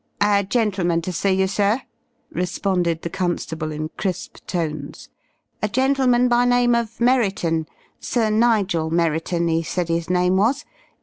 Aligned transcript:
"A 0.19 0.43
gentleman 0.43 1.03
to 1.03 1.11
see 1.13 1.29
you, 1.29 1.45
sir," 1.47 1.81
responded 2.31 3.03
the 3.03 3.09
constable 3.11 3.71
in 3.71 3.89
crisp 3.97 4.37
tones. 4.47 5.09
"A 5.61 5.69
gentleman 5.69 6.27
by 6.27 6.43
name 6.43 6.73
of 6.73 6.99
Merriton, 6.99 7.67
Sir 7.99 8.31
Nigel 8.31 8.89
Merriton 8.89 9.47
he 9.47 9.61
said 9.61 9.89
his 9.89 10.09
name 10.09 10.37
was. 10.37 10.65